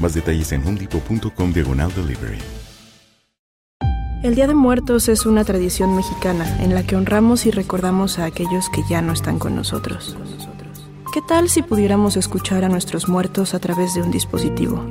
[0.00, 2.38] Más detalles en homedepot.com diagonal delivery.
[4.22, 8.26] El Día de Muertos es una tradición mexicana en la que honramos y recordamos a
[8.26, 10.16] aquellos que ya no están con nosotros.
[11.12, 14.84] ¿Qué tal si pudiéramos escuchar a nuestros muertos a través de un dispositivo?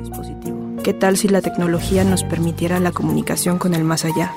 [0.82, 4.32] ¿Qué tal si la tecnología nos permitiera la comunicación con el más allá?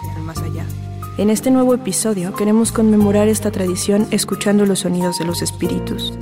[1.18, 6.14] En este nuevo episodio queremos conmemorar esta tradición escuchando los sonidos de los espíritus.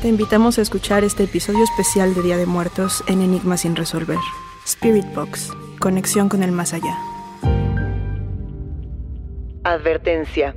[0.00, 4.16] Te invitamos a escuchar este episodio especial de Día de Muertos en Enigma sin resolver.
[4.64, 6.96] Spirit Box, conexión con el más allá.
[9.62, 10.56] Advertencia.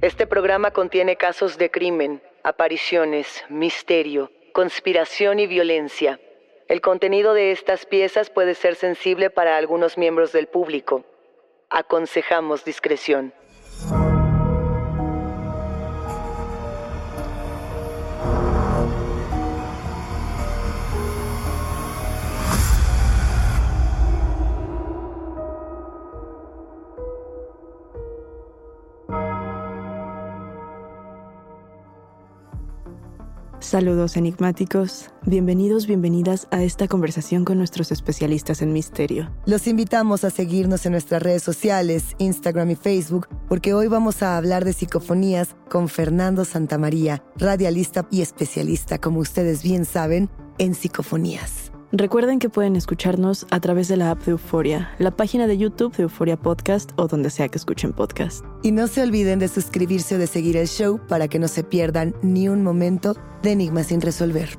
[0.00, 6.18] Este programa contiene casos de crimen, apariciones, misterio, conspiración y violencia.
[6.66, 11.04] El contenido de estas piezas puede ser sensible para algunos miembros del público.
[11.68, 13.34] Aconsejamos discreción.
[33.68, 39.30] Saludos enigmáticos, bienvenidos, bienvenidas a esta conversación con nuestros especialistas en misterio.
[39.44, 44.38] Los invitamos a seguirnos en nuestras redes sociales, Instagram y Facebook, porque hoy vamos a
[44.38, 51.67] hablar de psicofonías con Fernando Santamaría, radialista y especialista, como ustedes bien saben, en psicofonías.
[51.92, 55.96] Recuerden que pueden escucharnos a través de la app de Euforia, la página de YouTube
[55.96, 58.44] de Euforia Podcast o donde sea que escuchen podcast.
[58.62, 61.64] Y no se olviden de suscribirse o de seguir el show para que no se
[61.64, 64.58] pierdan ni un momento de Enigmas sin resolver.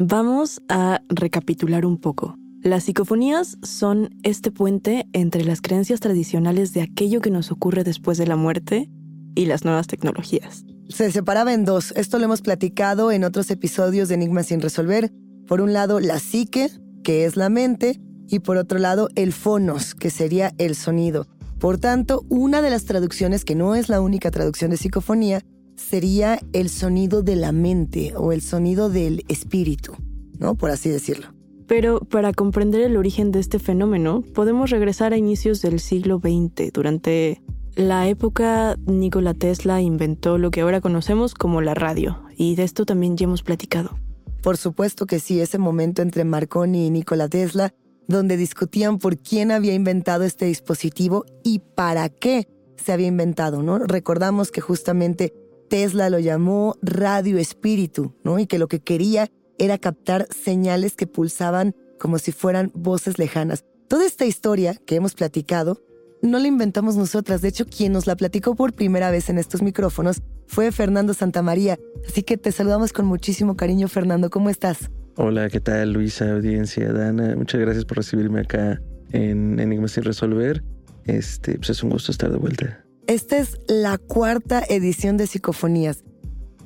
[0.00, 2.34] Vamos a recapitular un poco.
[2.62, 8.18] Las psicofonías son este puente entre las creencias tradicionales de aquello que nos ocurre después
[8.18, 8.90] de la muerte
[9.36, 10.64] y las nuevas tecnologías.
[10.88, 11.92] Se separaba en dos.
[11.96, 15.10] Esto lo hemos platicado en otros episodios de Enigmas sin resolver.
[15.46, 16.70] Por un lado, la psique,
[17.02, 21.26] que es la mente, y por otro lado, el fonos, que sería el sonido.
[21.58, 25.42] Por tanto, una de las traducciones, que no es la única traducción de psicofonía,
[25.76, 29.94] sería el sonido de la mente o el sonido del espíritu,
[30.38, 30.54] ¿no?
[30.54, 31.28] Por así decirlo.
[31.66, 36.72] Pero para comprender el origen de este fenómeno, podemos regresar a inicios del siglo XX,
[36.72, 37.42] durante
[37.76, 42.86] la época Nikola Tesla inventó lo que ahora conocemos como la radio, y de esto
[42.86, 43.98] también ya hemos platicado.
[44.42, 47.72] Por supuesto que sí, ese momento entre Marconi y Nikola Tesla,
[48.06, 53.78] donde discutían por quién había inventado este dispositivo y para qué se había inventado, ¿no?
[53.78, 55.32] Recordamos que justamente
[55.70, 58.38] Tesla lo llamó radio espíritu, ¿no?
[58.38, 63.64] Y que lo que quería era captar señales que pulsaban como si fueran voces lejanas.
[63.88, 65.80] Toda esta historia que hemos platicado
[66.24, 67.42] no la inventamos nosotras.
[67.42, 71.78] De hecho, quien nos la platicó por primera vez en estos micrófonos fue Fernando Santamaría.
[72.08, 74.30] Así que te saludamos con muchísimo cariño, Fernando.
[74.30, 74.90] ¿Cómo estás?
[75.16, 77.36] Hola, ¿qué tal Luisa, audiencia, Dana?
[77.36, 78.80] Muchas gracias por recibirme acá
[79.12, 80.64] en Enigmas sin resolver.
[81.04, 82.84] Este, pues es un gusto estar de vuelta.
[83.06, 86.04] Esta es la cuarta edición de Psicofonías.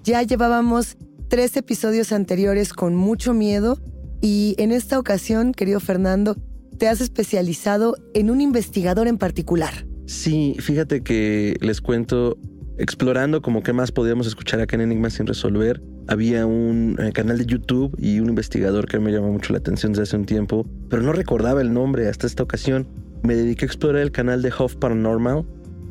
[0.04, 0.96] Ya llevábamos
[1.28, 3.78] tres episodios anteriores con mucho miedo
[4.20, 6.36] y en esta ocasión, querido Fernando,
[6.78, 9.86] te has especializado en un investigador en particular.
[10.06, 12.38] Sí, fíjate que les cuento,
[12.78, 17.36] explorando como qué más podíamos escuchar acá en Enigmas sin resolver, había un eh, canal
[17.36, 20.66] de YouTube y un investigador que me llamó mucho la atención desde hace un tiempo,
[20.88, 22.88] pero no recordaba el nombre hasta esta ocasión.
[23.22, 25.44] Me dediqué a explorar el canal de Huff Paranormal,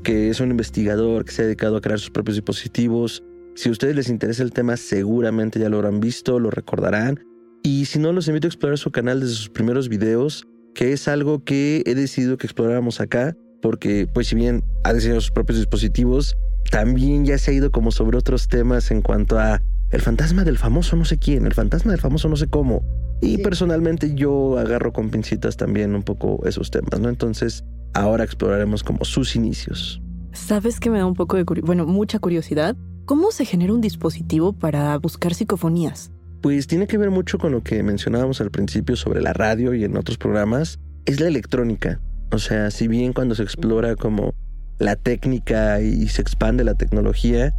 [0.03, 3.23] que es un investigador que se ha dedicado a crear sus propios dispositivos.
[3.55, 7.19] Si a ustedes les interesa el tema, seguramente ya lo habrán visto, lo recordarán.
[7.61, 10.47] Y si no, los invito a explorar su canal desde sus primeros videos,
[10.77, 15.19] que es algo que he decidido que exploráramos acá, porque pues si bien ha diseñado
[15.21, 16.38] sus propios dispositivos,
[16.69, 19.59] también ya se ha ido como sobre otros temas en cuanto a
[19.89, 22.83] el fantasma del famoso no sé quién, el fantasma del famoso no sé cómo.
[23.21, 27.09] Y personalmente yo agarro con pincitas también un poco esos temas, ¿no?
[27.09, 27.63] Entonces,
[27.95, 30.00] ahora exploraremos como sus inicios.
[30.33, 32.75] ¿Sabes que me da un poco de bueno, mucha curiosidad?
[33.06, 36.12] ¿Cómo se genera un dispositivo para buscar psicofonías?
[36.41, 39.83] Pues tiene que ver mucho con lo que mencionábamos al principio sobre la radio y
[39.83, 40.79] en otros programas.
[41.05, 41.99] Es la electrónica.
[42.31, 44.33] O sea, si bien cuando se explora como
[44.77, 47.53] la técnica y se expande la tecnología,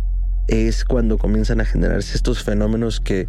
[0.46, 3.28] es cuando comienzan a generarse estos fenómenos que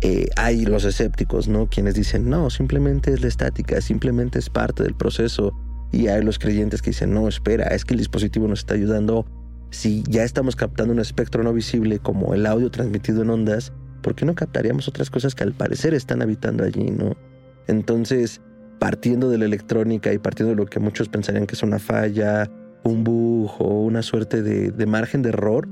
[0.00, 1.68] eh, hay los escépticos, ¿no?
[1.68, 5.52] Quienes dicen, no, simplemente es la estática, simplemente es parte del proceso.
[5.92, 9.26] Y hay los creyentes que dicen, no, espera, es que el dispositivo nos está ayudando.
[9.70, 13.72] Si ya estamos captando un espectro no visible como el audio transmitido en ondas,
[14.08, 17.14] ¿por qué no captaríamos otras cosas que al parecer están habitando allí, ¿no?
[17.66, 18.40] Entonces,
[18.78, 22.50] partiendo de la electrónica y partiendo de lo que muchos pensarían que es una falla,
[22.84, 25.68] un bug o una suerte de, margen de error,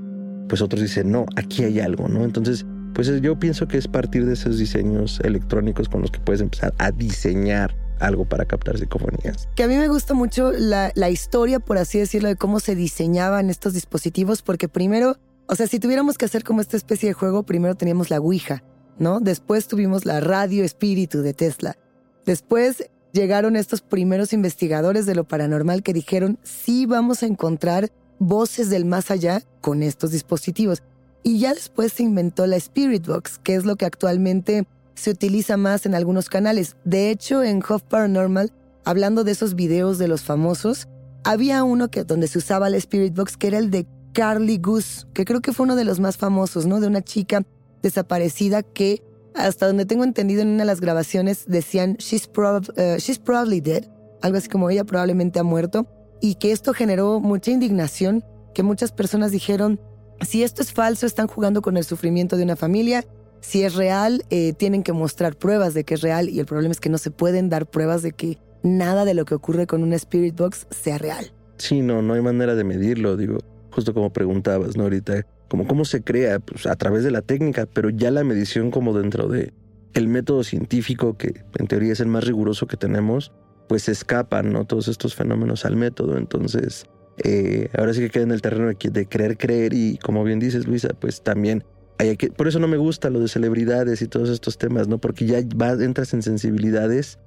[0.50, 2.24] pues otros dicen, no, aquí hay algo, ¿no?
[2.24, 6.42] Entonces, pues yo pienso que es partir de esos diseños electrónicos con los que puedes
[6.42, 9.48] empezar a diseñar algo para captar psicofonías.
[9.54, 12.74] Que a mí me gusta mucho la, la historia, por así decirlo, de cómo se
[12.74, 15.16] diseñaban estos dispositivos, porque primero,
[15.48, 18.62] o sea, si tuviéramos que hacer como esta especie de juego, primero teníamos la Ouija,
[18.98, 19.20] ¿no?
[19.20, 21.76] Después tuvimos la radio espíritu de Tesla.
[22.24, 28.70] Después llegaron estos primeros investigadores de lo paranormal que dijeron, sí vamos a encontrar voces
[28.70, 30.82] del más allá con estos dispositivos.
[31.22, 35.56] Y ya después se inventó la Spirit Box, que es lo que actualmente se utiliza
[35.56, 36.76] más en algunos canales.
[36.84, 38.52] De hecho, en Huff Paranormal,
[38.84, 40.88] hablando de esos videos de los famosos,
[41.24, 45.04] había uno que, donde se usaba la Spirit Box, que era el de Carly Goose,
[45.12, 46.80] que creo que fue uno de los más famosos, ¿no?
[46.80, 47.44] De una chica
[47.82, 49.02] desaparecida que,
[49.34, 53.84] hasta donde tengo entendido en una de las grabaciones, decían, she's, uh, she's probably dead,
[54.22, 55.86] algo así como ella probablemente ha muerto
[56.22, 58.24] y que esto generó mucha indignación,
[58.54, 59.78] que muchas personas dijeron,
[60.26, 63.04] si esto es falso, están jugando con el sufrimiento de una familia,
[63.42, 66.72] si es real, eh, tienen que mostrar pruebas de que es real y el problema
[66.72, 69.82] es que no se pueden dar pruebas de que nada de lo que ocurre con
[69.82, 71.34] una Spirit Box sea real.
[71.58, 73.40] Sí, no, no hay manera de medirlo, digo,
[73.76, 74.84] justo como preguntabas, ¿no?
[74.84, 78.70] Ahorita, como cómo se crea, pues a través de la técnica, pero ya la medición
[78.70, 79.52] como dentro de
[79.92, 83.32] el método científico, que en teoría es el más riguroso que tenemos,
[83.68, 84.64] pues escapan ¿no?
[84.64, 86.16] todos estos fenómenos al método.
[86.16, 86.86] Entonces,
[87.22, 90.66] eh, ahora sí que queda en el terreno de, creer, creer y como bien dices
[90.66, 91.62] Luisa, pues también
[91.98, 94.98] hay que, por eso no me gusta lo de celebridades y todos estos temas, ¿no?
[94.98, 97.18] Porque ya entras en sensibilidades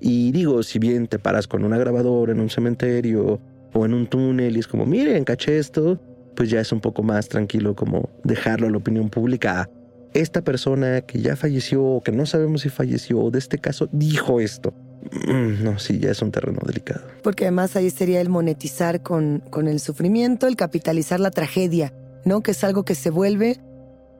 [0.00, 3.40] y digo, si bien te paras con una grabadora en un cementerio
[3.74, 6.00] o en un túnel y es como, miren, caché esto,
[6.34, 9.68] pues ya es un poco más tranquilo como dejarlo a la opinión pública.
[10.14, 14.40] Esta persona que ya falleció o que no sabemos si falleció de este caso dijo
[14.40, 14.72] esto.
[15.26, 17.04] Mm, no, sí, ya es un terreno delicado.
[17.22, 21.92] Porque además ahí sería el monetizar con, con el sufrimiento, el capitalizar la tragedia,
[22.24, 22.42] ¿no?
[22.42, 23.60] Que es algo que se vuelve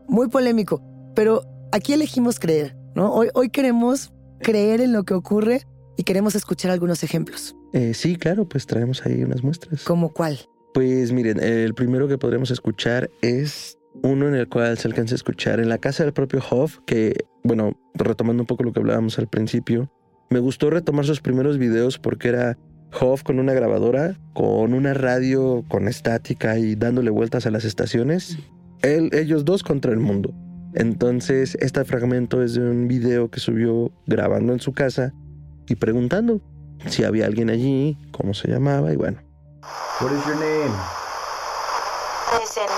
[0.08, 0.82] muy polémico.
[1.14, 3.12] Pero aquí elegimos creer, ¿no?
[3.12, 5.62] Hoy, hoy queremos creer en lo que ocurre
[5.96, 7.54] y queremos escuchar algunos ejemplos.
[7.74, 9.82] Eh, sí, claro, pues traemos ahí unas muestras.
[9.82, 10.38] ¿Cómo cuál?
[10.72, 15.16] Pues miren, el primero que podremos escuchar es uno en el cual se alcanza a
[15.16, 19.18] escuchar en la casa del propio Hoff, que, bueno, retomando un poco lo que hablábamos
[19.18, 19.90] al principio,
[20.30, 22.56] me gustó retomar sus primeros videos porque era
[23.00, 28.38] Hoff con una grabadora, con una radio con estática y dándole vueltas a las estaciones.
[28.82, 30.32] Él, ellos dos contra el mundo.
[30.74, 35.12] Entonces, este fragmento es de un video que subió grabando en su casa
[35.68, 36.40] y preguntando
[36.88, 39.18] si había alguien allí, cómo se llamaba y bueno.
[40.00, 40.74] What is your name?
[42.40, 42.68] Listen.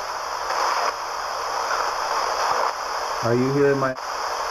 [3.23, 3.95] Are you here in my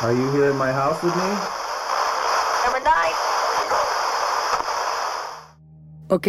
[0.01, 1.65] Are you here in my house with me?
[6.09, 6.27] Ok,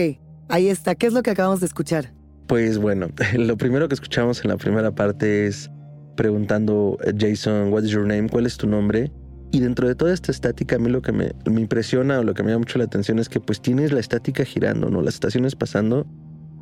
[0.48, 0.94] ahí está.
[0.94, 2.12] ¿Qué es lo que acabamos de escuchar?
[2.46, 5.70] Pues bueno, lo primero que escuchamos en la primera parte es
[6.16, 8.28] preguntando, eh, Jason, what is your name?
[8.28, 9.12] ¿Cuál es tu nombre?
[9.52, 12.34] Y dentro de toda esta estática, a mí lo que me, me, impresiona o lo
[12.34, 15.02] que me llama mucho la atención es que pues tienes la estática girando, ¿no?
[15.02, 16.06] Las estaciones pasando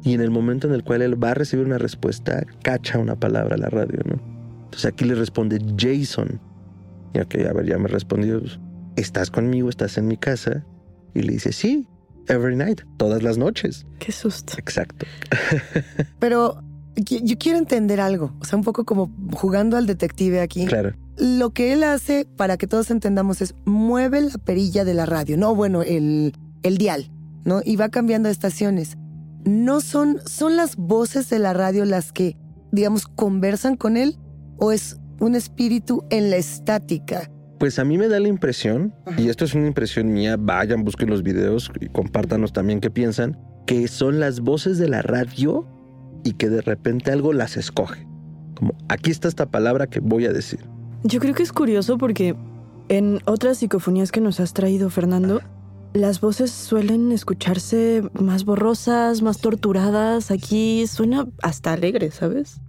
[0.04, 3.16] y en el momento en el cual él va a recibir una respuesta, cacha una
[3.16, 4.20] palabra a la radio, ¿no?
[4.64, 6.40] Entonces aquí le responde Jason.
[7.14, 8.42] Y ok, a ver, ya me respondió,
[8.96, 9.70] ¿estás conmigo?
[9.70, 10.64] ¿Estás en mi casa?
[11.14, 11.88] Y le dice, sí,
[12.28, 13.86] every night, todas las noches.
[13.98, 14.54] Qué susto.
[14.58, 15.06] Exacto.
[16.18, 16.60] Pero
[16.96, 20.66] Yo quiero entender algo, o sea, un poco como jugando al detective aquí.
[20.66, 20.94] Claro.
[21.16, 25.36] Lo que él hace, para que todos entendamos, es mueve la perilla de la radio,
[25.36, 27.10] no, bueno, el, el dial,
[27.44, 27.60] ¿no?
[27.64, 28.98] Y va cambiando de estaciones.
[29.44, 32.36] ¿No son, son las voces de la radio las que,
[32.72, 34.16] digamos, conversan con él?
[34.56, 37.30] ¿O es un espíritu en la estática?
[37.58, 41.10] Pues a mí me da la impresión, y esto es una impresión mía, vayan, busquen
[41.10, 45.66] los videos y compártanos también qué piensan, que son las voces de la radio
[46.24, 48.06] y que de repente algo las escoge.
[48.54, 50.60] Como, aquí está esta palabra que voy a decir.
[51.06, 52.34] Yo creo que es curioso porque
[52.88, 55.42] en otras psicofonías que nos has traído, Fernando,
[55.92, 60.30] las voces suelen escucharse más borrosas, más torturadas.
[60.30, 62.62] Aquí suena hasta alegre, ¿sabes?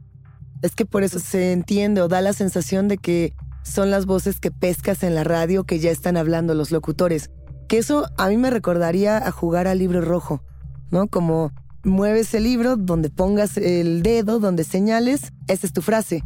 [0.62, 4.42] Es que por eso se entiende o da la sensación de que son las voces
[4.42, 7.32] que pescas en la radio que ya están hablando los locutores.
[7.70, 10.44] Que eso a mí me recordaría a jugar al libro rojo,
[10.92, 11.08] ¿no?
[11.08, 11.54] Como
[11.86, 16.22] mueves el libro donde pongas el dedo, donde señales, esa es tu frase.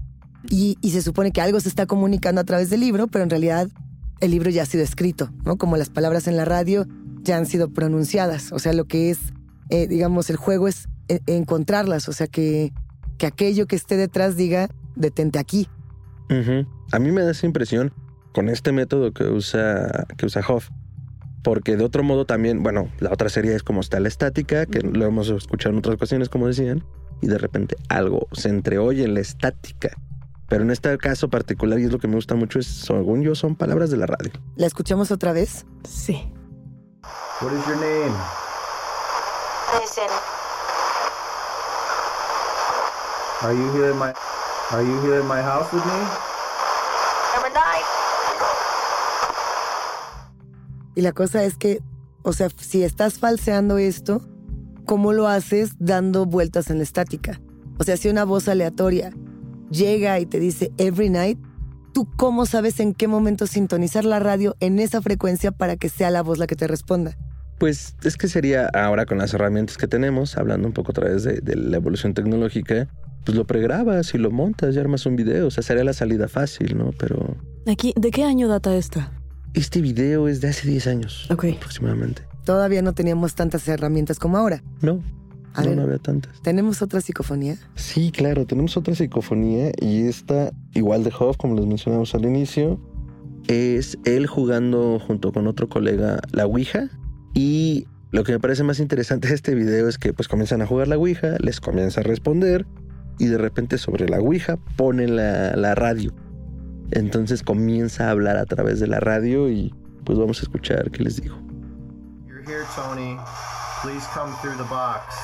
[0.50, 3.70] Y, se supone que algo se está comunicando a través del libro, pero en realidad
[4.22, 5.58] el libro ya ha sido escrito, ¿no?
[5.58, 6.88] Como las palabras en la radio
[7.22, 8.52] ya han sido pronunciadas.
[8.52, 9.20] O sea, lo que es,
[9.70, 12.08] eh, digamos, el juego es eh, encontrarlas.
[12.10, 12.72] O sea, que,
[13.18, 15.68] que aquello que esté detrás diga, detente aquí.
[16.92, 17.92] A mí me da esa impresión
[18.34, 20.70] con este método que usa, que usa Hoff.
[21.44, 24.82] Porque de otro modo también, bueno, la otra serie es como está la estática, que
[24.82, 26.84] lo hemos escuchado en otras ocasiones, como decían,
[27.22, 29.98] y de repente algo se entreoye en la estática.
[30.50, 33.36] Pero en este caso particular, y es lo que me gusta mucho, es, según yo,
[33.36, 34.32] son palabras de la radio.
[34.56, 35.66] ¿La escuchamos otra vez?
[35.88, 36.32] Sí.
[37.42, 38.16] What is your name?
[39.80, 40.10] Listen.
[43.42, 44.12] Are you here in my
[44.72, 45.92] Are you here in my house with me?
[47.34, 47.84] Number nine.
[50.96, 51.80] Y la cosa es que,
[52.24, 54.22] o sea, si estás falseando esto,
[54.86, 57.40] ¿cómo lo haces dando vueltas en la estática?
[57.80, 59.12] O sea, si una voz aleatoria
[59.72, 61.40] llega y te dice every night,
[61.94, 66.12] ¿tú cómo sabes en qué momento sintonizar la radio en esa frecuencia para que sea
[66.12, 67.18] la voz la que te responda?
[67.58, 71.24] Pues es que sería ahora con las herramientas que tenemos, hablando un poco a través
[71.24, 72.88] de, de la evolución tecnológica,
[73.26, 75.48] pues lo pregrabas y lo montas y armas un video.
[75.48, 76.92] O sea, sería la salida fácil, ¿no?
[76.98, 77.36] Pero
[77.68, 79.12] Aquí, ¿de qué año data esta?
[79.56, 81.46] este video es de hace 10 años Ok.
[81.58, 82.22] aproximadamente.
[82.46, 84.64] Todavía no teníamos tantas herramientas como ahora.
[84.82, 85.04] No,
[85.54, 85.78] A no, ver.
[85.78, 86.42] no había tantas.
[86.42, 87.58] ¿Tenemos otra psicofonía?
[87.76, 92.80] Sí, claro, tenemos otra psicofonía y esta, igual de Hoff, como les mencionamos al inicio,
[93.48, 96.90] es él jugando junto con otro colega la Ouija
[97.34, 100.68] y lo que me parece más interesante de este video es que pues comienzan a
[100.68, 102.66] jugar la Ouija, les comienza a responder
[103.18, 106.14] y de repente sobre la Ouija ponen la, la radio.
[106.92, 109.74] Entonces comienza a hablar a través de la radio y
[110.06, 111.38] pues vamos a escuchar qué les dijo.
[112.28, 113.18] You're here, Tony.
[113.82, 115.16] Please come through the box.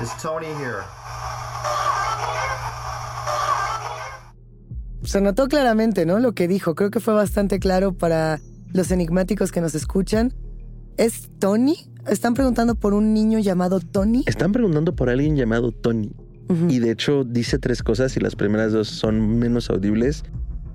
[0.00, 0.82] Is Tony here?
[5.04, 6.20] Se notó claramente, ¿no?
[6.20, 6.74] Lo que dijo.
[6.74, 8.40] Creo que fue bastante claro para
[8.72, 10.32] los enigmáticos que nos escuchan.
[10.96, 11.76] ¿Es Tony?
[12.08, 14.24] Están preguntando por un niño llamado Tony.
[14.26, 16.12] Están preguntando por alguien llamado Tony.
[16.48, 16.68] Ujú.
[16.70, 20.24] Y de hecho dice tres cosas y las primeras dos son menos audibles.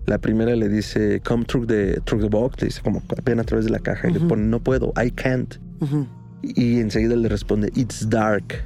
[0.08, 3.46] La primera le dice come through the, through the box, le dice como apenas a
[3.46, 5.56] través de la caja y le pone no puedo, I can't.
[5.82, 6.08] Ujú.
[6.44, 8.66] Y enseguida le responde it's dark.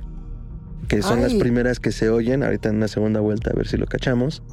[0.87, 1.39] Que son las Ay.
[1.39, 4.43] primeras que se oyen, ahorita en una segunda vuelta a ver si lo cachamos.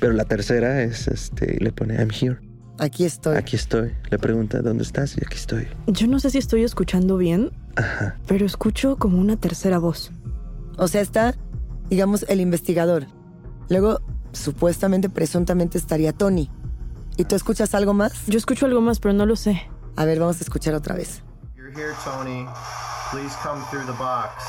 [0.00, 2.38] Pero la tercera es, este, le pone I'm here,
[2.78, 3.36] Aquí estoy.
[3.36, 3.92] aquí estoy.
[4.10, 5.16] Le pregunta ¿dónde estás?
[5.18, 5.66] Y aquí estoy.
[5.88, 8.16] Yo no sé si estoy escuchando bien, Ajá.
[8.26, 10.12] pero escucho como una tercera voz.
[10.78, 11.34] O sea, está,
[11.90, 13.06] digamos, el investigador.
[13.68, 14.00] Luego,
[14.38, 16.50] supuestamente, presuntamente estaría Tony.
[17.16, 18.12] ¿Y tú escuchas algo más?
[18.26, 19.68] Yo escucho algo más, pero no lo sé.
[19.96, 21.22] A ver, vamos a escuchar otra vez.
[21.56, 22.46] You're here, Tony.
[23.10, 24.44] Please come through the box.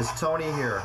[0.00, 0.80] Is Tony here?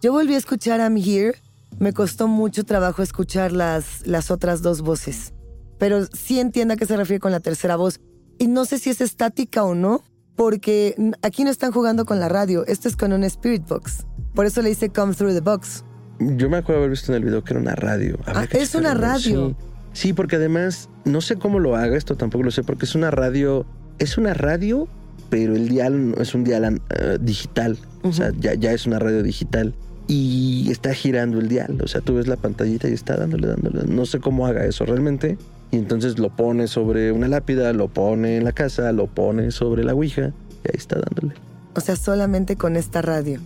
[0.00, 1.34] Yo volví a escuchar I'm Here.
[1.78, 5.34] Me costó mucho trabajo escuchar las, las otras dos voces.
[5.78, 8.00] Pero sí entiendo a qué se refiere con la tercera voz.
[8.38, 10.02] Y no sé si es estática o no,
[10.38, 12.64] porque aquí no están jugando con la radio.
[12.66, 14.06] Esto es con un Spirit Box.
[14.34, 15.84] Por eso le dice Come Through the Box.
[16.20, 18.16] Yo me acuerdo haber visto en el video que era una radio.
[18.24, 19.48] Ah, es una radio.
[19.48, 19.56] Sí.
[19.94, 23.10] Sí, porque además, no sé cómo lo haga, esto tampoco lo sé, porque es una
[23.10, 23.66] radio,
[23.98, 24.86] es una radio,
[25.28, 27.76] pero el dial no es un dial eh, digital.
[28.02, 29.74] O sea, ya, ya es una radio digital.
[30.06, 31.80] Y está girando el dial.
[31.82, 33.92] O sea, tú ves la pantallita y está dándole, dándole.
[33.92, 35.36] No sé cómo haga eso realmente.
[35.70, 39.84] Y entonces lo pone sobre una lápida, lo pone en la casa, lo pone sobre
[39.84, 40.32] la Ouija
[40.64, 41.34] y ahí está dándole.
[41.74, 43.40] O sea, solamente con esta radio.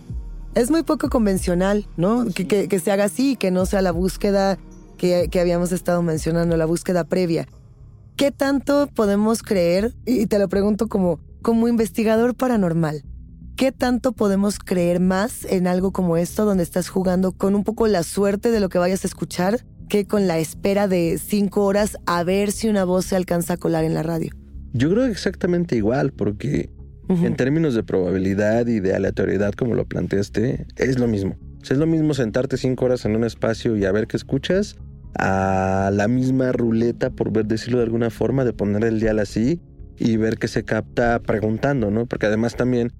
[0.55, 2.25] Es muy poco convencional, ¿no?
[2.33, 4.57] Que, que- que se haga así que no sea la búsqueda
[4.97, 7.47] que, que habíamos estado mencionando, la búsqueda previa.
[8.15, 9.93] ¿qué tanto podemos creer?
[10.05, 13.03] Y te lo pregunto como, como investigador paranormal.
[13.55, 17.87] ¿Qué tanto podemos creer más en algo como esto, donde estás jugando con un poco
[17.87, 21.97] la suerte de lo que vayas a escuchar, que con la espera de cinco horas
[22.05, 24.31] a ver si una voz se alcanza a colar en la radio?
[24.73, 26.69] Yo creo exactamente igual, porque
[27.09, 31.37] en términos de probabilidad y de aleatoriedad, como lo planteaste, es lo mismo.
[31.61, 34.17] O sea, es lo mismo sentarte cinco horas en un espacio y a ver qué
[34.17, 34.75] escuchas,
[35.17, 39.61] a la misma ruleta, por ver decirlo de alguna forma, de poner el dial así
[39.97, 42.05] y ver qué se capta preguntando, ¿no?
[42.05, 42.91] Porque además también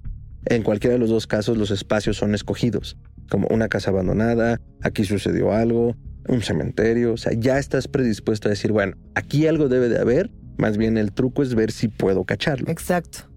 [0.46, 2.96] en cualquiera de los dos casos los espacios son escogidos,
[3.30, 5.96] como una casa abandonada, aquí sucedió algo,
[6.28, 10.30] un cementerio, o sea, ya estás predispuesto a decir, bueno, aquí algo debe de haber,
[10.56, 12.70] más bien el truco es ver si puedo cacharlo.
[12.70, 13.30] Exacto.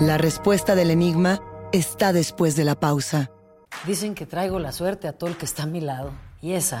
[0.00, 1.40] La respuesta del enigma
[1.72, 3.30] está después de la pausa.
[3.86, 6.12] Dicen que traigo la suerte a todo el que está a mi lado.
[6.40, 6.80] Y esa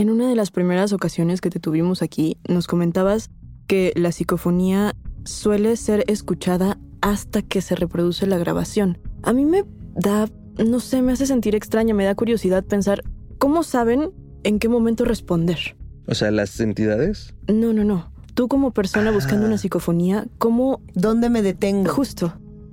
[0.00, 3.28] En una de las primeras ocasiones que te tuvimos aquí, nos comentabas
[3.66, 8.96] que la psicofonía suele ser escuchada hasta que se reproduce la grabación.
[9.22, 10.26] A mí me da,
[10.56, 13.02] no sé, me hace sentir extraña, me da curiosidad pensar,
[13.36, 14.10] ¿cómo saben
[14.42, 15.76] en qué momento responder?
[16.06, 17.34] O sea, las entidades.
[17.46, 18.10] No, no, no.
[18.32, 20.80] Tú como persona buscando una psicofonía, ¿cómo...
[20.94, 21.92] ¿Dónde me detengo?
[21.92, 22.32] Justo.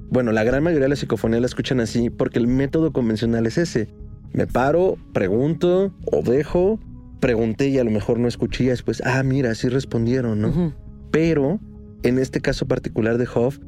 [0.09, 3.57] Bueno, la gran mayoría de las psicofonías la escuchan así porque el método convencional es
[3.57, 3.89] ese.
[4.31, 6.79] Me paro, pregunto o dejo
[7.19, 10.73] pregunté y a lo mejor no escuché y después, ah, mira, sí respondieron, ¿no?
[11.11, 11.59] Pero
[12.03, 13.59] en este caso particular de Hoff,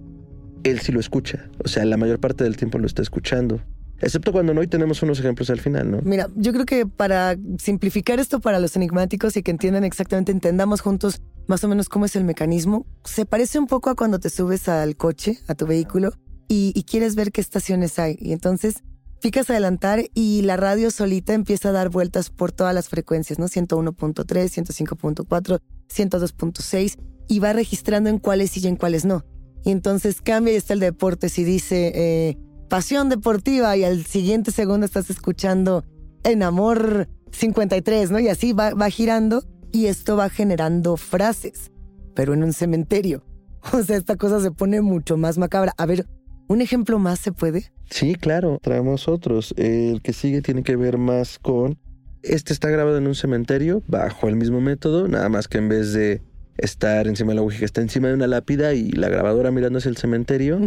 [0.63, 1.49] él sí lo escucha.
[1.63, 3.61] O sea, la mayor parte del tiempo lo está escuchando.
[4.01, 6.01] Excepto cuando no, y tenemos unos ejemplos al final, ¿no?
[6.03, 10.79] Mira, yo creo que para simplificar esto para los enigmáticos y que entiendan exactamente, entendamos
[10.79, 14.29] juntos más o menos cómo es el mecanismo, se parece un poco a cuando te
[14.29, 16.13] subes al coche, a tu vehículo,
[16.47, 18.17] y, y quieres ver qué estaciones hay.
[18.19, 18.83] Y entonces
[19.19, 23.47] picas adelantar y la radio solita empieza a dar vueltas por todas las frecuencias, ¿no?
[23.47, 29.23] 101.3, 105.4, 102.6 y va registrando en cuáles sí y en cuáles no.
[29.63, 32.37] Y entonces cambia y está el deporte si dice eh,
[32.69, 35.83] pasión deportiva y al siguiente segundo estás escuchando
[36.23, 38.19] en amor 53, ¿no?
[38.19, 41.71] Y así va, va girando y esto va generando frases,
[42.15, 43.23] pero en un cementerio.
[43.73, 45.73] O sea, esta cosa se pone mucho más macabra.
[45.77, 46.07] A ver,
[46.49, 47.71] ¿Un ejemplo más se puede?
[47.91, 49.53] Sí, claro, traemos otros.
[49.55, 51.77] El que sigue tiene que ver más con...
[52.23, 55.93] Este está grabado en un cementerio bajo el mismo método, nada más que en vez
[55.93, 56.23] de
[56.57, 59.89] estar encima de la Ouija, está encima de una lápida y la grabadora mirando hacia
[59.89, 60.59] el cementerio.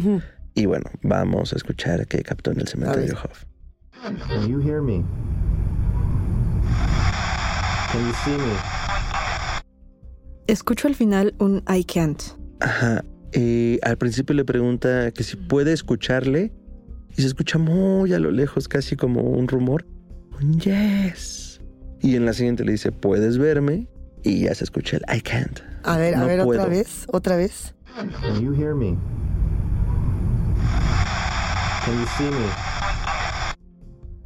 [0.55, 3.45] Y bueno, vamos a escuchar qué captó en el cementerio Hoff.
[4.29, 5.05] Can you hear me?
[7.91, 8.55] Can you see me?
[10.47, 12.23] Escucho al final un I can't.
[12.61, 13.05] Ajá.
[13.33, 16.53] Eh, al principio le pregunta que si puede escucharle
[17.17, 19.87] y se escucha muy a lo lejos, casi como un rumor.
[20.41, 21.61] Un yes.
[22.01, 23.89] Y en la siguiente le dice, ¿puedes verme?
[24.23, 25.61] Y ya se escucha el I can't.
[25.85, 27.75] A ver, a ver, otra vez, otra vez.
[27.95, 28.97] Can you hear me?
[31.85, 32.47] Can you see me?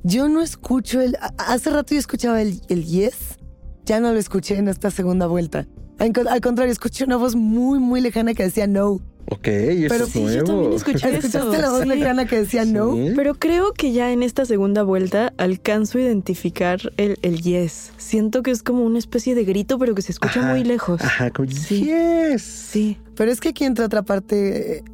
[0.02, 1.16] Yo no escucho el...
[1.38, 3.38] Hace rato yo escuchaba el, el yes.
[3.84, 5.66] Ya no lo escuché en esta segunda vuelta.
[5.98, 9.00] Al contrario, escuché una voz muy, muy lejana que decía no.
[9.28, 10.37] Ok, eso Pero es sí, nuevo.
[10.38, 11.26] yo también escuché eso.
[11.26, 11.88] ¿Escuchaste la voz Sí.
[11.88, 12.94] lejana que decía no?
[13.16, 17.90] Pero creo que ya en esta segunda vuelta alcanzo a identificar el, el yes.
[17.96, 21.00] Siento que es como una especie de grito, pero que se escucha Ajá, muy lejos.
[21.02, 21.87] Ajá, como Sí.
[21.87, 22.42] yes.
[22.42, 22.98] Sí.
[23.16, 24.85] Pero es que aquí entra otra parte eh,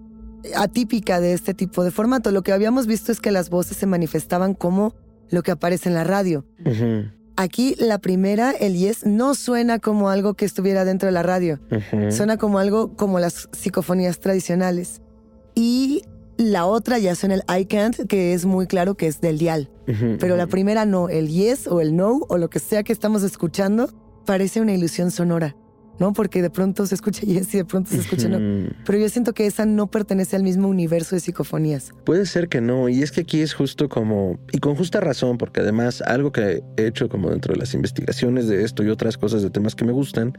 [0.57, 2.31] atípica de este tipo de formato.
[2.31, 4.95] Lo que habíamos visto es que las voces se manifestaban como
[5.31, 6.47] lo que aparece en la radio.
[6.65, 11.23] Ujú, Aquí la primera, el yes, no suena como algo que estuviera dentro de la
[11.23, 11.61] radio.
[12.11, 15.01] Suena como algo como las psicofonías tradicionales.
[15.55, 16.03] Y
[16.37, 19.71] la otra ya suena el I can't, que es muy claro que es del dial.
[20.19, 23.23] Pero la primera no, el yes o el no o lo que sea que estamos
[23.23, 23.91] escuchando
[24.25, 25.57] parece una ilusión sonora,
[25.99, 26.13] ¿no?
[26.13, 28.69] Porque de pronto se escucha yes y de pronto se escucha no.
[28.85, 31.93] Pero yo siento que esa no pertenece al mismo universo de psicofonías.
[32.05, 35.39] Puede ser que no, y es que aquí es justo como, y con justa razón,
[35.39, 39.17] porque además algo que he hecho como dentro de las investigaciones de esto y otras
[39.19, 40.37] cosas de temas que me gustan,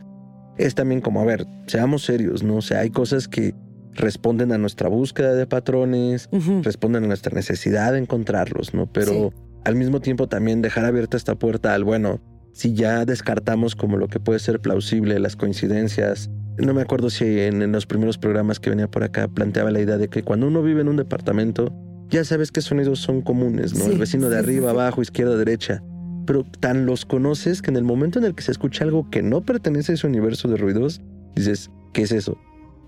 [0.57, 2.57] es también como, a ver, seamos serios, ¿no?
[2.57, 3.55] O sea, hay cosas que
[3.95, 6.29] responden a nuestra búsqueda de patrones,
[6.63, 8.85] responden a nuestra necesidad de encontrarlos, ¿no?
[8.91, 9.29] Pero Sí.
[9.65, 12.19] al mismo tiempo también dejar abierta esta puerta al, bueno,
[12.53, 16.29] si ya descartamos como lo que puede ser plausible, las coincidencias.
[16.57, 19.81] No me acuerdo si en, en los primeros programas que venía por acá planteaba la
[19.81, 21.73] idea de que cuando uno vive en un departamento,
[22.09, 23.85] ya sabes qué sonidos son comunes, ¿no?
[23.85, 24.75] Sí, el vecino de sí, arriba, sí.
[24.75, 25.83] abajo, izquierda, derecha.
[26.27, 29.23] Pero tan los conoces que en el momento en el que se escucha algo que
[29.23, 31.01] no pertenece a ese universo de ruidos,
[31.35, 32.37] dices, ¿qué es eso?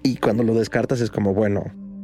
[0.03, 1.63] Y cuando lo descartas es como, bueno,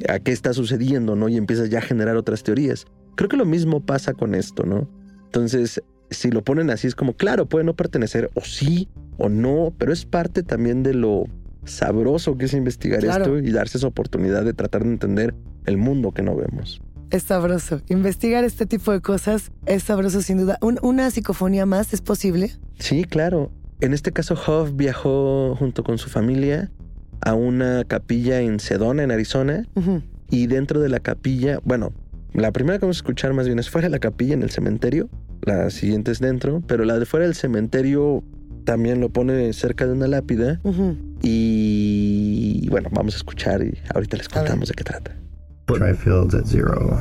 [0.10, 1.30] ¿a qué está sucediendo, no?
[1.30, 2.86] Y empiezas ya a generar otras teorías.
[3.16, 4.90] Creo que lo mismo pasa con esto, ¿no?
[5.26, 9.74] Entonces, si lo ponen así, es como, claro, puede no pertenecer, o sí, o no,
[9.78, 11.26] pero es parte también de lo
[11.66, 13.24] sabroso que es investigar Claro.
[13.38, 15.34] esto y darse esa oportunidad de tratar de entender
[15.66, 16.82] el mundo que no vemos.
[17.12, 17.82] Es sabroso.
[17.90, 20.58] Investigar este tipo de cosas es sabroso sin duda.
[20.62, 22.52] Un- ¿Una psicofonía más es posible?
[22.80, 23.52] Sí, claro.
[23.82, 26.72] En este caso, Huff viajó junto con su familia
[27.22, 29.68] a una capilla en Sedona, en Arizona,
[30.30, 31.92] y dentro de la capilla, bueno,
[32.34, 34.50] la primera que vamos a escuchar más bien es fuera de la capilla, en el
[34.50, 35.10] cementerio,
[35.42, 38.24] la siguiente es dentro, pero la de fuera del cementerio
[38.64, 40.62] también lo pone cerca de una lápida
[41.22, 45.16] y bueno, vamos a escuchar y ahorita les contamos de qué trata.
[45.66, 46.98] Try fields at zero.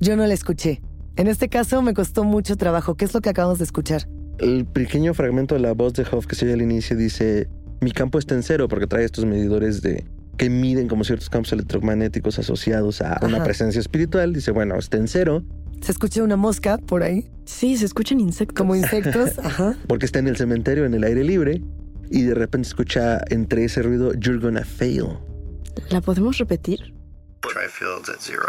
[0.00, 0.82] Yo no la escuché.
[1.16, 2.96] En este caso me costó mucho trabajo.
[2.96, 4.08] ¿Qué es lo que acabamos de escuchar?
[4.38, 7.48] El pequeño fragmento de la voz de Huff que se oye al inicio dice,
[7.80, 10.04] mi campo está en cero porque trae estos medidores de
[10.36, 14.32] que miden como ciertos campos electromagnéticos asociados a una presencia espiritual.
[14.32, 15.42] Dice, bueno, está en cero
[15.84, 17.30] ¿Se escucha una mosca por ahí?
[17.44, 18.56] Sí, se escuchan insectos.
[18.56, 19.38] Como insectos.
[19.44, 19.76] Ajá.
[19.86, 21.62] porque está en el cementerio, en el aire libre,
[22.10, 25.18] y de repente escucha entre ese ruido, you're gonna fail.
[25.90, 26.94] ¿La podemos repetir?
[27.42, 28.48] Try fields at zero.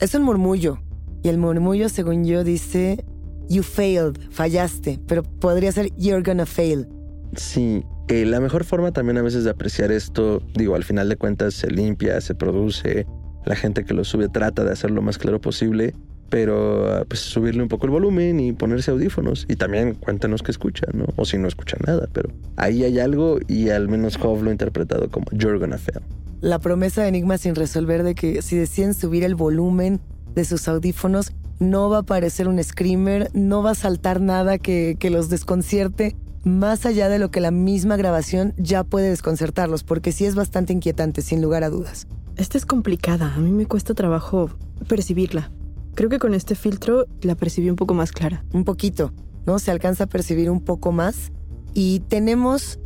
[0.00, 0.78] Es un murmullo.
[1.22, 3.04] Y el murmullo, según yo, dice,
[3.48, 4.98] you failed, fallaste.
[5.06, 6.88] Pero podría ser, you're gonna fail.
[7.36, 11.16] Sí, eh, la mejor forma también a veces de apreciar esto, digo, al final de
[11.16, 13.06] cuentas se limpia, se produce,
[13.44, 15.94] la gente que lo sube trata de hacerlo lo más claro posible,
[16.28, 20.50] pero ah, pues subirle un poco el volumen y ponerse audífonos y también cuéntanos qué
[20.50, 21.06] escuchan, ¿no?
[21.16, 24.52] O si no escuchan nada, pero ahí hay algo y al menos Hove lo ha
[24.52, 26.00] interpretado como You're gonna fail.
[26.40, 30.00] La promesa de Enigma sin resolver de que si deciden subir el volumen
[30.34, 34.98] de sus audífonos, no va a aparecer un screamer, no va a saltar nada que
[35.10, 40.26] los desconcierte, más allá de lo que la misma grabación ya puede desconcertarlos, porque sí
[40.26, 42.06] es bastante inquietante, sin lugar a dudas.
[42.36, 43.34] Esta es complicada.
[43.34, 44.50] A mí me cuesta trabajo
[44.88, 45.50] percibirla.
[45.96, 48.44] Creo que con este filtro la percibí un poco más clara.
[48.52, 49.12] Un poquito,
[49.44, 49.58] ¿no?
[49.58, 51.32] Se alcanza a percibir un poco más.
[51.74, 52.78] Y tenemos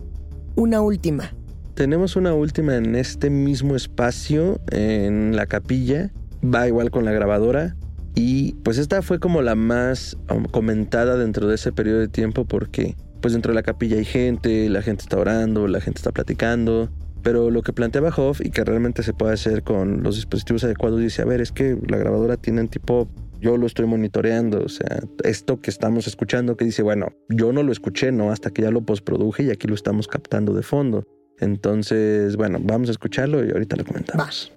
[0.56, 1.34] una última.
[1.74, 6.10] Tenemos una última en este mismo espacio, en la capilla,
[6.42, 7.76] va igual con la grabadora.
[8.14, 12.46] Y pues esta fue como la más um, comentada dentro de ese periodo de tiempo
[12.46, 16.12] porque pues dentro de la capilla hay gente, la gente está orando, la gente está
[16.12, 16.90] platicando.
[17.22, 21.00] Pero lo que planteaba Hoff y que realmente se puede hacer con los dispositivos adecuados
[21.00, 23.08] dice, a ver, es que la grabadora tiene tipo,
[23.40, 27.62] yo lo estoy monitoreando, o sea, esto que estamos escuchando que dice, bueno, yo no
[27.62, 28.32] lo escuché, ¿no?
[28.32, 31.04] Hasta que ya lo postproduje y aquí lo estamos captando de fondo.
[31.38, 34.52] Entonces, bueno, vamos a escucharlo y ahorita lo comentamos.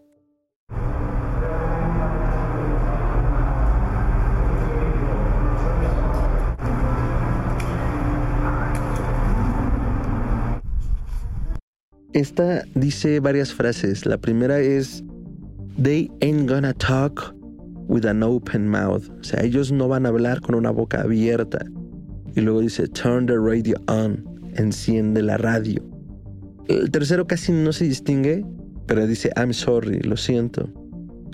[12.14, 14.06] Esta dice varias frases.
[14.06, 15.04] La primera es,
[15.82, 17.34] They ain't gonna talk
[17.88, 19.10] with an open mouth.
[19.20, 21.66] O sea, ellos no van a hablar con una boca abierta.
[22.36, 24.24] Y luego dice, Turn the radio on.
[24.56, 25.84] Enciende la radio.
[26.68, 28.46] El tercero casi no se distingue,
[28.86, 30.70] pero dice, I'm sorry, lo siento.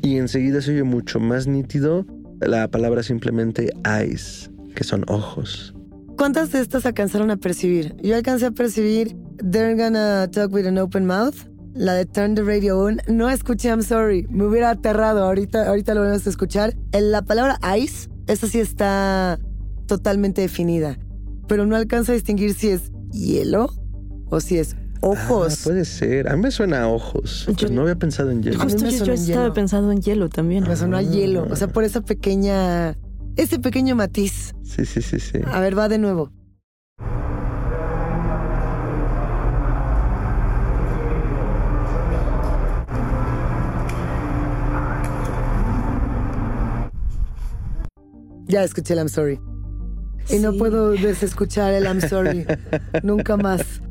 [0.02, 2.06] Y enseguida se oye mucho más nítido
[2.40, 5.76] la palabra simplemente eyes, que son ojos.
[6.18, 7.96] ¿Cuántas de estas alcanzaron a percibir?
[8.02, 11.36] Yo alcancé a percibir They're gonna talk with an open mouth.
[11.76, 13.00] La de Turn the Radio On.
[13.08, 14.26] No escuché I'm sorry.
[14.30, 15.24] Me hubiera aterrado.
[15.24, 16.76] Ahorita, ahorita lo vamos a escuchar.
[16.92, 19.40] En la palabra ice, esa sí está
[19.88, 20.98] totalmente definida.
[21.48, 23.70] Pero no alcanzo a distinguir si es hielo
[24.30, 25.54] o si es ojos.
[25.54, 26.28] Ah, puede ser.
[26.30, 27.46] A mí me suena a ojos.
[27.58, 28.62] Pues no había pensado en hielo.
[28.62, 29.54] A mí Justo me yo, yo estaba hielo.
[29.54, 30.66] pensando en hielo también.
[30.68, 31.48] Me sonó a hielo.
[31.50, 32.98] O sea, por esa pequeña.
[33.36, 34.54] Ese pequeño matiz.
[34.64, 35.40] Sí, sí, sí, sí.
[35.46, 36.32] A ver, va de nuevo.
[48.50, 49.40] Ya escuché el I'm sorry.
[50.30, 52.46] Y no puedo desescuchar el I'm sorry.
[53.04, 53.82] Nunca más.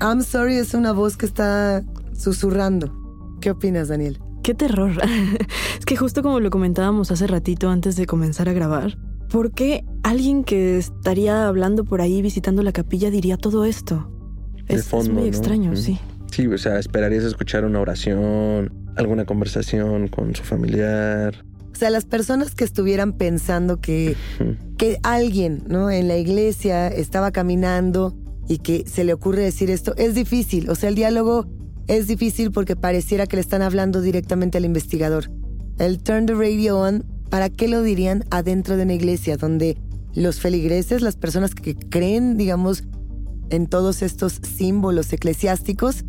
[0.00, 2.92] I'm sorry es una voz que está susurrando.
[3.40, 4.20] ¿Qué opinas, Daniel?
[4.42, 4.92] Qué terror.
[5.78, 8.96] es que justo como lo comentábamos hace ratito antes de comenzar a grabar,
[9.28, 14.08] ¿por qué alguien que estaría hablando por ahí visitando la capilla diría todo esto?
[14.68, 15.24] De Es, muy ¿no?
[15.24, 15.98] extraño, sí.
[16.30, 21.44] Sí, o sea, esperarías escuchar una oración, alguna conversación con su familiar.
[21.76, 24.16] O sea, las personas que estuvieran pensando que,
[24.78, 25.90] que alguien, ¿no?
[25.90, 28.16] En la iglesia estaba caminando
[28.48, 30.70] y que se le ocurre decir esto, es difícil.
[30.70, 31.44] O sea, el diálogo
[31.86, 35.30] es difícil porque pareciera que le están hablando directamente al investigador.
[35.78, 39.76] El turn the radio on, ¿para qué lo dirían adentro de una iglesia donde
[40.14, 42.84] los feligreses, las personas que creen, digamos,
[43.50, 46.06] en todos estos símbolos eclesiásticos,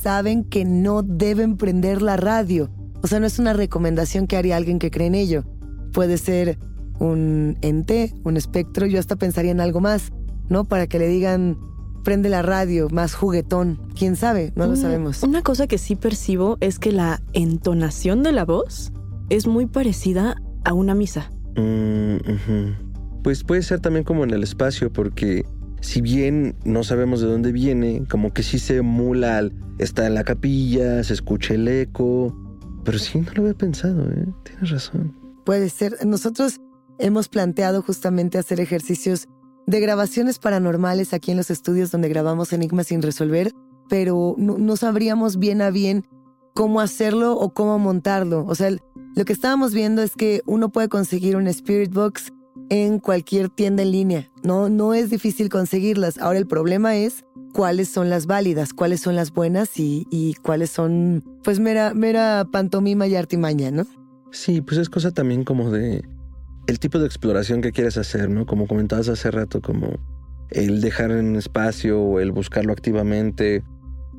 [0.00, 2.70] saben que no deben prender la radio?
[3.02, 5.44] O sea, no es una recomendación que haría alguien que cree en ello.
[5.92, 6.58] Puede ser
[6.98, 10.12] un ente, un espectro, yo hasta pensaría en algo más,
[10.48, 10.64] ¿no?
[10.64, 11.58] Para que le digan,
[12.04, 13.80] prende la radio, más juguetón.
[13.96, 14.52] ¿Quién sabe?
[14.56, 15.22] No lo sabemos.
[15.22, 18.92] Una cosa que sí percibo es que la entonación de la voz
[19.30, 21.30] es muy parecida a una misa.
[21.56, 23.22] Mm.
[23.22, 25.44] Pues puede ser también como en el espacio, porque
[25.80, 30.14] si bien no sabemos de dónde viene, como que sí se emula al está en
[30.14, 32.36] la capilla, se escucha el eco.
[32.88, 34.26] Pero sí, no lo había pensado, ¿eh?
[34.44, 35.14] Tienes razón.
[35.44, 36.06] Puede ser.
[36.06, 36.58] Nosotros
[36.98, 39.28] hemos planteado justamente hacer ejercicios
[39.66, 43.52] de grabaciones paranormales aquí en los estudios donde grabamos Enigmas sin resolver,
[43.90, 46.06] pero no, no sabríamos bien a bien
[46.54, 48.46] cómo hacerlo o cómo montarlo.
[48.46, 52.32] O sea, lo que estábamos viendo es que uno puede conseguir un Spirit Box
[52.70, 54.30] en cualquier tienda en línea.
[54.42, 56.16] No, no es difícil conseguirlas.
[56.16, 60.70] Ahora el problema es cuáles son las válidas, cuáles son las buenas y, y cuáles
[60.70, 63.86] son, pues, mera, mera pantomima y artimaña, ¿no?
[64.30, 66.04] Sí, pues es cosa también como de
[66.68, 68.44] el tipo de exploración que quieres hacer, ¿no?
[68.44, 69.98] Como comentabas hace rato, como
[70.50, 73.64] el dejar en espacio o el buscarlo activamente.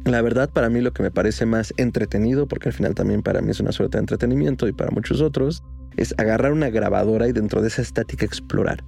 [0.06, 3.42] La verdad, para mí lo que me parece más entretenido, porque al final también para
[3.42, 5.64] mí es una suerte de entretenimiento y para muchos otros,
[5.96, 8.84] es agarrar una grabadora y dentro de esa estática explorar.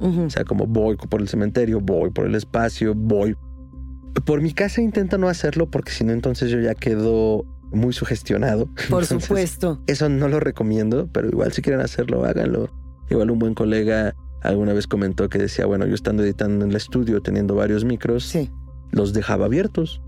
[0.00, 3.36] O sea, como voy por el cementerio, voy por el espacio, voy.
[4.24, 8.66] Por mi casa intento no hacerlo porque si no entonces yo ya quedo muy sugestionado.
[8.66, 9.82] Por Entonces, supuesto.
[9.86, 12.70] Eso no lo recomiendo, pero igual si quieren hacerlo, háganlo.
[13.10, 16.76] Igual un buen colega alguna vez comentó que decía, bueno, yo estando editando en el
[16.76, 18.34] estudio, teniendo varios micros,
[18.90, 20.02] los dejaba abiertos.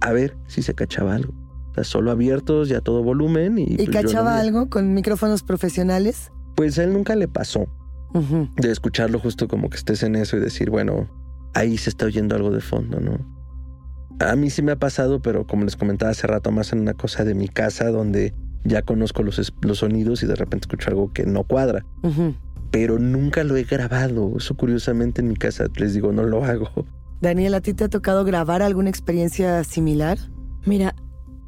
[0.00, 1.34] A ver si se cachaba algo.
[1.70, 3.58] O sea, solo abiertos y a todo volumen.
[3.58, 6.32] ¿Y, ¿Y pues, no cachaba algo con micrófonos profesionales?
[6.56, 7.68] Pues a él nunca le pasó
[8.56, 11.08] de escucharlo justo como que estés en eso y decir, bueno,
[11.54, 13.18] ahí se está oyendo algo de fondo, ¿no?
[14.20, 16.94] A mí sí me ha pasado, pero como les comentaba hace rato, más en una
[16.94, 18.34] cosa de mi casa donde
[18.64, 21.86] ya conozco los, los sonidos y de repente escucho algo que no cuadra.
[22.70, 24.34] Pero nunca lo he grabado.
[24.36, 26.68] Eso curiosamente en mi casa, les digo, no lo hago.
[27.20, 30.18] Daniel, ¿a ti te ha tocado grabar alguna experiencia similar?
[30.66, 30.94] Mira,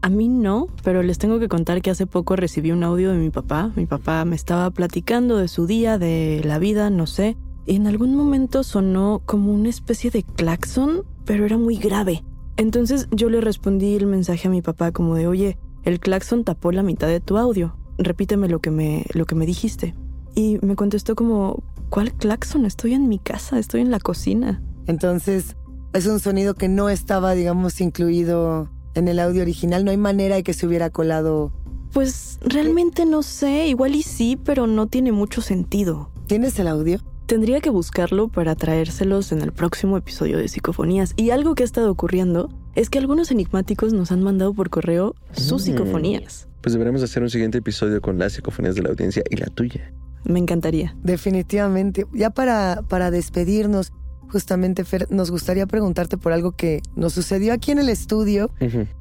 [0.01, 3.19] a mí no, pero les tengo que contar que hace poco recibí un audio de
[3.19, 3.71] mi papá.
[3.77, 7.37] Mi papá me estaba platicando de su día, de la vida, no sé.
[7.67, 12.25] Y en algún momento sonó como una especie de claxon, pero era muy grave.
[12.57, 16.73] Entonces yo le respondí el mensaje a mi papá como de, oye, el claxon tapó
[16.73, 17.77] la mitad de tu audio.
[17.99, 19.95] Repíteme lo que me, lo que me dijiste.
[20.35, 22.67] Y me contestó como, ¿cuál claxon?
[22.67, 24.63] Estoy en mi casa, estoy en la cocina.
[24.87, 25.57] Entonces,
[25.93, 29.85] es un sonido que no estaba, digamos, incluido en el audio original.
[29.85, 31.53] No hay manera de que se hubiera colado.
[31.93, 36.11] Pues realmente no sé, igual y sí, pero no tiene mucho sentido.
[36.27, 37.01] ¿Tienes el audio?
[37.27, 41.15] Tendría que buscarlo para traérselos en el próximo episodio de Psicofonías.
[41.17, 45.15] Y algo que ha estado ocurriendo es que algunos enigmáticos nos han mandado por correo
[45.33, 45.65] sus Mm.
[45.65, 46.49] psicofonías.
[46.61, 49.93] Pues deberemos hacer un siguiente episodio con las psicofonías de la audiencia y la tuya.
[50.25, 50.95] Me encantaría.
[51.03, 52.07] Definitivamente.
[52.13, 53.93] Ya para, para despedirnos,
[54.31, 58.51] justamente, Fer, nos gustaría preguntarte por algo que nos sucedió aquí en el estudio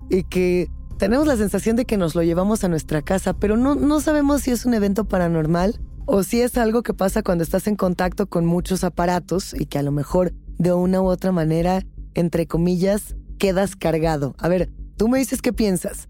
[0.10, 3.76] y que tenemos la sensación de que nos lo llevamos a nuestra casa, pero no,
[3.76, 5.80] no sabemos si es un evento paranormal
[6.13, 9.80] o si es algo que pasa cuando estás en contacto con muchos aparatos y que
[9.80, 14.36] a lo mejor de una u otra manera, entre comillas, quedas cargado.
[14.38, 16.10] A ver, tú me dices qué piensas.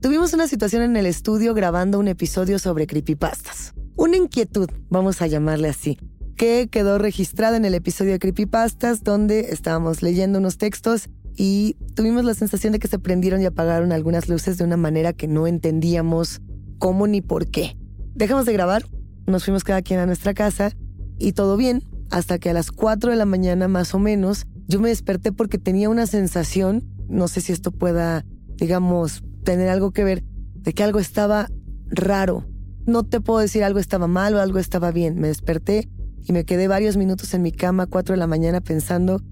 [0.00, 3.74] Tuvimos una situación en el estudio grabando un episodio sobre creepypastas.
[3.96, 5.98] Una inquietud, vamos a llamarle así,
[6.34, 12.24] que quedó registrada en el episodio de creepypastas donde estábamos leyendo unos textos y tuvimos
[12.24, 15.46] la sensación de que se prendieron y apagaron algunas luces de una manera que no
[15.46, 16.40] entendíamos
[16.78, 17.76] cómo ni por qué.
[18.14, 18.84] Dejamos de grabar,
[19.28, 20.72] nos fuimos cada quien a nuestra casa
[21.18, 24.80] y todo bien, hasta que a las 4 de la mañana más o menos yo
[24.80, 28.24] me desperté porque tenía una sensación, no sé si esto pueda,
[28.56, 31.48] digamos, tener algo que ver, de que algo estaba
[31.86, 32.46] raro.
[32.86, 35.18] No te puedo decir algo estaba mal o algo estaba bien.
[35.18, 35.88] Me desperté
[36.26, 39.22] y me quedé varios minutos en mi cama a 4 de la mañana pensando,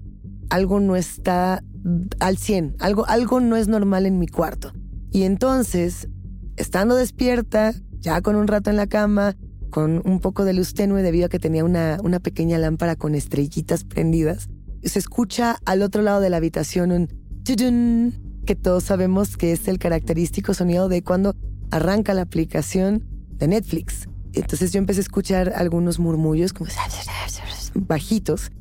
[0.49, 1.63] algo no está
[2.19, 4.73] al 100, algo, algo no es normal en mi cuarto.
[5.11, 6.07] Y entonces,
[6.55, 9.35] estando despierta, ya con un rato en la cama,
[9.69, 13.15] con un poco de luz tenue debido a que tenía una, una pequeña lámpara con
[13.15, 14.49] estrellitas prendidas,
[14.83, 17.07] se escucha al otro lado de la habitación un
[17.43, 18.13] tudun.
[18.45, 21.35] que todos sabemos que es el característico sonido de cuando
[21.71, 24.07] arranca la aplicación de Netflix.
[24.33, 26.69] Entonces yo empecé a escuchar algunos murmullos como
[27.75, 28.51] bajitos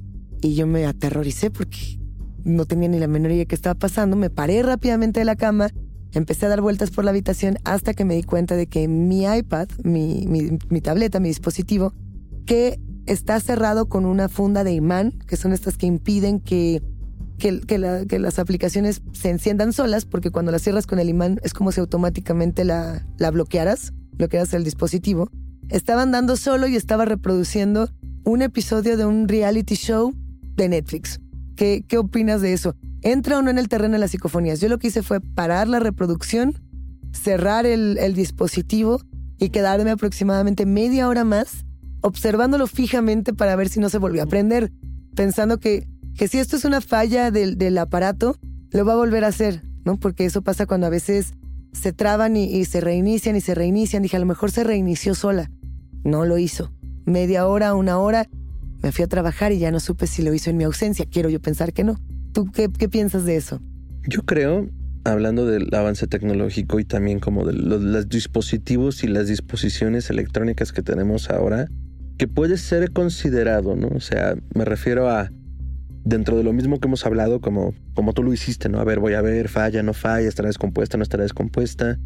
[0.40, 1.98] y yo me aterroricé porque
[2.44, 4.16] no tenía ni la menor idea de qué estaba pasando.
[4.16, 5.70] Me paré rápidamente de la cama,
[6.16, 9.24] empecé a dar vueltas por la habitación hasta que me di cuenta de que mi
[9.24, 11.92] iPad, mi, mi, tableta, mi dispositivo,
[12.46, 16.82] que está cerrado con una funda de imán, que son estas que impiden que,
[17.38, 21.52] que, que, las aplicaciones se enciendan solas, porque cuando las cierras con el imán es
[21.52, 25.30] como si automáticamente la, la bloquearas, bloquearas el dispositivo.
[25.68, 27.90] Estaba andando solo y estaba reproduciendo
[28.24, 30.14] un episodio de un reality show
[30.56, 31.20] de Netflix.
[31.56, 32.76] ¿Qué, ¿Qué opinas de eso?
[33.02, 34.60] ¿Entra o no en el terreno de las psicofonías?
[34.60, 36.54] Yo lo que hice fue parar la reproducción,
[37.12, 39.00] cerrar el, el dispositivo
[39.38, 41.66] y quedarme aproximadamente media hora más
[42.06, 44.72] observándolo fijamente para ver si no se volvió a prender,
[45.14, 48.36] pensando que, que si esto es una falla del, del, aparato,
[48.70, 49.98] lo va a volver a hacer, ¿no?
[49.98, 51.34] Porque eso pasa cuando a veces
[51.72, 54.02] se traban y, y se reinician y se reinician.
[54.02, 55.50] Dije, a lo mejor se reinició sola.
[56.04, 56.72] No lo hizo.
[57.04, 58.28] Media hora, una hora,
[58.86, 61.06] me fui a trabajar y ya no supe si lo hizo en mi ausencia.
[61.10, 61.98] Quiero yo pensar que no.
[62.32, 63.60] ¿Tú qué, piensas de eso?
[64.06, 64.68] Yo creo,
[65.02, 70.82] hablando del avance tecnológico y también como de los, dispositivos y las disposiciones electrónicas que
[70.82, 71.66] tenemos ahora,
[72.16, 73.88] que puede ser considerado, ¿no?
[73.88, 75.32] O sea, me refiero a
[76.04, 78.78] dentro de lo mismo que hemos hablado, como, como tú lo hiciste, ¿no?
[78.78, 81.98] A ver, voy a ver, falla, no falla, estará descompuesta, no estará descompuesta.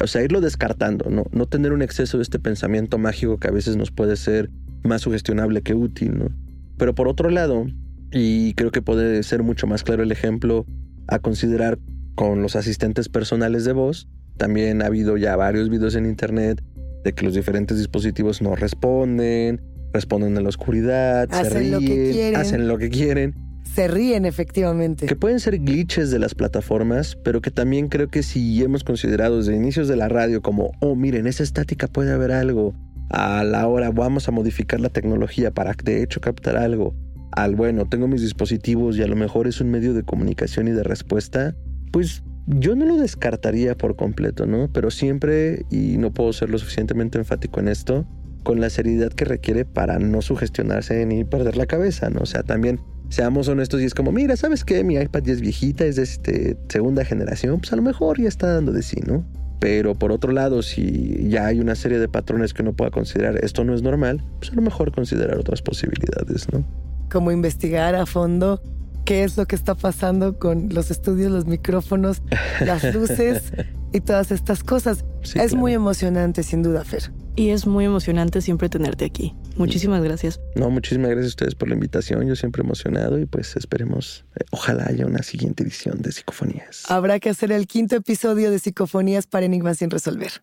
[0.00, 1.24] O sea, irlo descartando, ¿no?
[1.32, 4.48] No tener un exceso de este pensamiento mágico que a veces nos puede ser
[4.84, 6.28] más sugestionable que útil, ¿no?
[6.76, 7.66] Pero por otro lado,
[8.12, 10.66] y creo que puede ser mucho más claro el ejemplo
[11.08, 11.78] a considerar
[12.14, 16.62] con los asistentes personales de voz, también ha habido ya varios videos en internet
[17.04, 19.60] de que los diferentes dispositivos no responden,
[19.92, 22.40] responden en la oscuridad, hacen se ríen, lo que quieren.
[22.40, 23.34] hacen lo que quieren.
[23.74, 25.06] Se ríen efectivamente.
[25.06, 29.38] Que pueden ser glitches de las plataformas, pero que también creo que si hemos considerado
[29.38, 32.74] desde inicios de la radio como, oh, miren, esa estática puede haber algo,
[33.14, 36.96] a la hora vamos a modificar la tecnología para de hecho captar algo,
[37.30, 40.72] al bueno, tengo mis dispositivos y a lo mejor es un medio de comunicación y
[40.72, 41.54] de respuesta,
[41.92, 44.68] pues yo no lo descartaría por completo, ¿no?
[44.72, 48.04] Pero siempre, y no puedo ser lo suficientemente enfático en esto,
[48.42, 52.22] con la seriedad que requiere para no sugestionarse ni perder la cabeza, ¿no?
[52.22, 54.82] O sea, también seamos honestos y es como, mira, ¿sabes qué?
[54.82, 58.28] Mi iPad ya es viejita, es de este, segunda generación, pues a lo mejor ya
[58.28, 59.24] está dando de sí, ¿no?
[59.64, 63.42] Pero por otro lado, si ya hay una serie de patrones que uno pueda considerar
[63.42, 66.66] esto no es normal, pues a lo mejor considerar otras posibilidades, ¿no?
[67.10, 68.60] Como investigar a fondo
[69.06, 72.20] qué es lo que está pasando con los estudios, los micrófonos,
[72.60, 73.54] las luces
[73.90, 75.06] y todas estas cosas.
[75.34, 77.10] es muy emocionante, sin duda, Fer.
[77.34, 79.34] Y es muy emocionante siempre tenerte aquí.
[79.56, 80.40] Muchísimas gracias.
[80.56, 82.26] No, muchísimas gracias a ustedes por la invitación.
[82.26, 86.84] Yo siempre emocionado y pues esperemos, eh, ojalá haya una siguiente edición de Psicofonías.
[86.88, 90.42] Habrá que hacer el quinto episodio de Psicofonías para Enigmas sin resolver.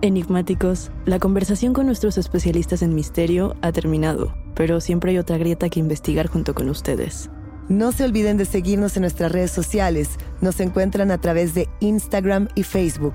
[0.00, 5.68] Enigmáticos, la conversación con nuestros especialistas en misterio ha terminado, pero siempre hay otra grieta
[5.68, 7.30] que investigar junto con ustedes.
[7.68, 10.10] No se olviden de seguirnos en nuestras redes sociales.
[10.40, 13.14] Nos encuentran a través de Instagram y Facebook.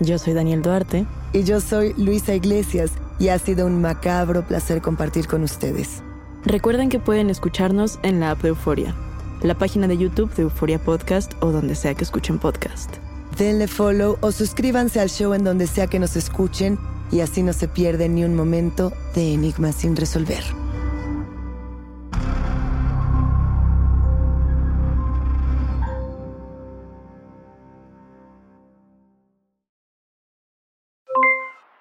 [0.00, 1.04] Yo soy Daniel Duarte.
[1.34, 6.02] Y yo soy Luisa Iglesias y ha sido un macabro placer compartir con ustedes.
[6.44, 8.94] Recuerden que pueden escucharnos en la app de Euforia,
[9.42, 12.96] la página de YouTube de Euforia Podcast o donde sea que escuchen podcast.
[13.36, 16.78] Denle follow o suscríbanse al show en donde sea que nos escuchen
[17.12, 20.42] y así no se pierden ni un momento de enigmas sin resolver.